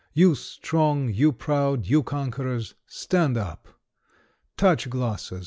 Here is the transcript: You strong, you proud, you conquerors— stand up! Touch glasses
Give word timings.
You 0.15 0.33
strong, 0.33 1.13
you 1.13 1.31
proud, 1.31 1.85
you 1.85 2.01
conquerors— 2.01 2.73
stand 3.03 3.37
up! 3.37 3.67
Touch 4.57 4.89
glasses 4.89 5.39